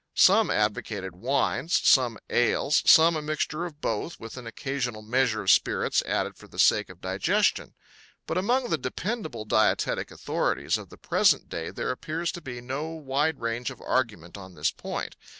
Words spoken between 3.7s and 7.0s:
both with an occasional measure of spirits added for the sake